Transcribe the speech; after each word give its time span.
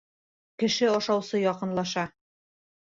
Кеше 0.63 0.89
ашаусы 0.95 1.43
яҡынлаша! 1.45 2.11